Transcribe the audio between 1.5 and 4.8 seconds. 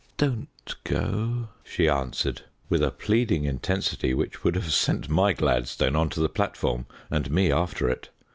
she answered, with a pleading intensity which would have